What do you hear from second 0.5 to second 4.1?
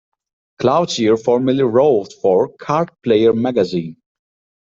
Cloutier formerly wrote for "Card Player" magazine.